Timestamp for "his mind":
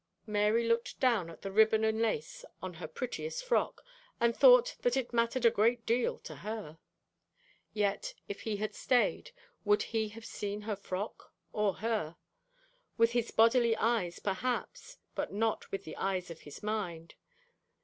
16.41-17.13